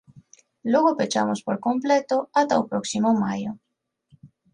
[0.73, 3.51] Logo pechamos por completo ata o próximo Maio.